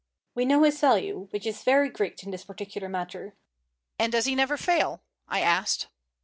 [0.33, 3.35] "We know his value, which is very great in this particular matter."
[3.99, 5.89] "And does he never fail?" I asked.